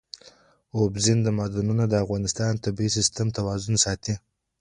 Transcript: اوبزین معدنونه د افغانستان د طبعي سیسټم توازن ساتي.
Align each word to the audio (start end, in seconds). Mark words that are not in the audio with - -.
اوبزین 0.77 1.19
معدنونه 1.37 1.83
د 1.87 1.93
افغانستان 2.03 2.51
د 2.55 2.59
طبعي 2.65 2.89
سیسټم 2.97 3.27
توازن 3.37 3.75
ساتي. 3.85 4.13